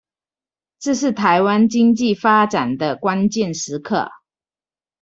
[0.79, 4.09] 這是臺灣經濟發展的關鍵時刻